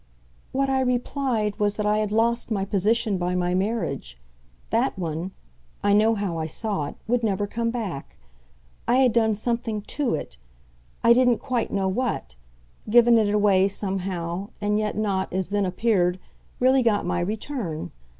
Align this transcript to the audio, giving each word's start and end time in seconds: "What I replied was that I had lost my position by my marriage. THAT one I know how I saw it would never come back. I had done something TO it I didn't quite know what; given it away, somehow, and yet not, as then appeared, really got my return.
"What 0.51 0.67
I 0.67 0.81
replied 0.81 1.59
was 1.59 1.75
that 1.75 1.85
I 1.85 1.99
had 1.99 2.11
lost 2.11 2.49
my 2.49 2.65
position 2.65 3.19
by 3.19 3.35
my 3.35 3.53
marriage. 3.53 4.17
THAT 4.71 4.97
one 4.97 5.29
I 5.83 5.93
know 5.93 6.15
how 6.15 6.39
I 6.39 6.47
saw 6.47 6.87
it 6.87 6.95
would 7.05 7.21
never 7.21 7.45
come 7.45 7.69
back. 7.69 8.17
I 8.87 8.95
had 8.95 9.13
done 9.13 9.35
something 9.35 9.83
TO 9.83 10.15
it 10.15 10.37
I 11.03 11.13
didn't 11.13 11.37
quite 11.37 11.69
know 11.71 11.87
what; 11.87 12.33
given 12.89 13.19
it 13.19 13.31
away, 13.31 13.67
somehow, 13.67 14.49
and 14.59 14.79
yet 14.79 14.97
not, 14.97 15.31
as 15.31 15.49
then 15.49 15.67
appeared, 15.67 16.19
really 16.59 16.81
got 16.81 17.05
my 17.05 17.19
return. 17.19 17.91